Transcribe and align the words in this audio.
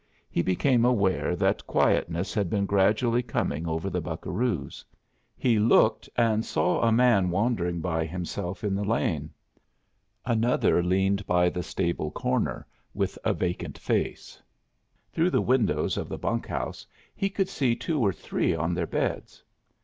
He 0.31 0.41
became 0.41 0.83
aware 0.83 1.35
that 1.35 1.67
quietness 1.67 2.33
had 2.33 2.49
been 2.49 2.65
gradually 2.65 3.21
coming 3.21 3.67
over 3.67 3.87
the 3.87 4.01
buccaroos. 4.01 4.83
He 5.37 5.59
looked, 5.59 6.09
and 6.15 6.43
saw 6.43 6.81
a 6.81 6.91
man 6.91 7.29
wandering 7.29 7.81
by 7.81 8.05
himself 8.07 8.63
in 8.63 8.73
the 8.73 8.83
lane. 8.83 9.29
Another 10.25 10.81
leaned 10.81 11.27
by 11.27 11.49
the 11.49 11.61
stable 11.61 12.09
corner, 12.09 12.65
with 12.95 13.15
a 13.23 13.35
vacant 13.35 13.77
face. 13.77 14.41
Through 15.13 15.29
the 15.29 15.39
windows 15.39 15.97
of 15.97 16.09
the 16.09 16.17
bunk 16.17 16.47
house 16.47 16.87
he 17.13 17.29
could 17.29 17.47
see 17.47 17.75
two 17.75 18.01
or 18.01 18.11
three 18.11 18.55
on 18.55 18.73
their 18.73 18.87
beds. 18.87 19.43